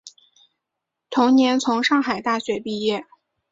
[1.11, 3.05] 同年从上海大学毕业。